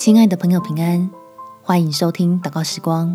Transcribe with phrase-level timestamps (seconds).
[0.00, 1.10] 亲爱的朋友，平安！
[1.62, 3.14] 欢迎收听祷告时光，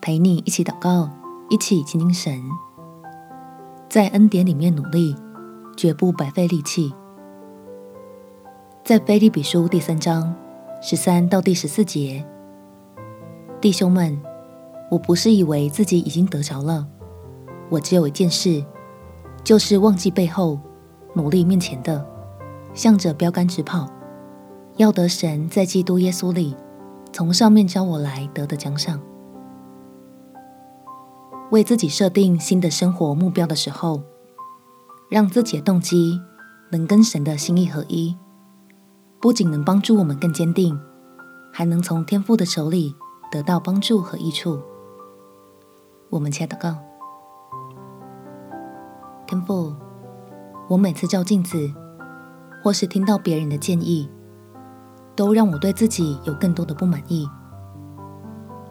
[0.00, 1.08] 陪你一起祷告，
[1.48, 2.42] 一起亲近神，
[3.88, 5.14] 在恩典里面努力，
[5.76, 6.92] 绝不白费力气。
[8.82, 10.34] 在腓立比书第三章
[10.82, 12.26] 十三到第十四节，
[13.60, 14.20] 弟兄们，
[14.90, 16.84] 我不是以为自己已经得着了，
[17.70, 18.64] 我只有一件事，
[19.44, 20.58] 就是忘记背后，
[21.14, 22.04] 努力面前的，
[22.74, 23.88] 向着标杆直跑。
[24.76, 26.56] 要得神在基督耶稣里
[27.12, 29.00] 从上面召我来得的奖赏。
[31.50, 34.02] 为自己设定新的生活目标的时候，
[35.10, 36.18] 让自己的动机
[36.70, 38.16] 能跟神的心意合一，
[39.20, 40.80] 不仅能帮助我们更坚定，
[41.52, 42.94] 还能从天父的手里
[43.30, 44.58] 得到帮助和益处。
[46.08, 46.78] 我们切祷告：
[49.26, 49.74] 天父，
[50.70, 51.70] 我每次照镜子，
[52.64, 54.08] 或是听到别人的建议，
[55.14, 57.28] 都让我对自己有更多的不满意，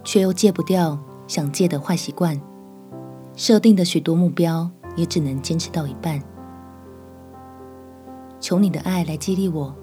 [0.03, 0.97] 却又戒不掉
[1.27, 2.39] 想戒的坏习惯，
[3.35, 6.21] 设定的许多目标也只能坚持到一半。
[8.39, 9.73] 求你的爱来激励我，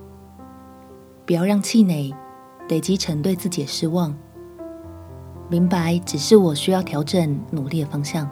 [1.24, 2.12] 不要让气馁
[2.68, 4.14] 累积成对自己的失望。
[5.48, 8.28] 明白只是我需要调整努力的方向，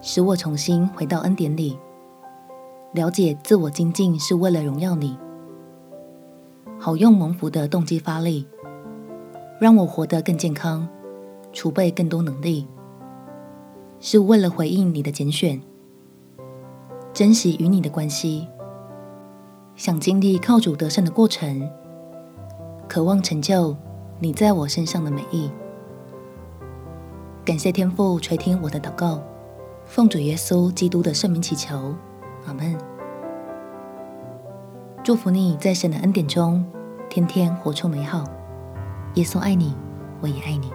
[0.00, 1.78] 使我重新回到恩典里，
[2.92, 5.16] 了解自我精进是为了荣耀你。
[6.80, 8.46] 好用蒙福的动机发力，
[9.60, 10.88] 让我活得更健康，
[11.52, 12.68] 储备更多能力，
[13.98, 15.60] 是为了回应你的拣选，
[17.12, 18.46] 珍惜与你的关系，
[19.74, 21.68] 想经历靠主得胜的过程，
[22.88, 23.76] 渴望成就
[24.20, 25.50] 你在我身上的美意。
[27.44, 29.20] 感谢天父垂听我的祷告，
[29.84, 31.92] 奉主耶稣基督的圣名祈求，
[32.46, 32.97] 阿门。
[35.08, 36.62] 祝福你在神的恩典中，
[37.08, 38.22] 天天活出美好。
[39.14, 39.74] 耶稣爱你，
[40.20, 40.70] 我也爱你。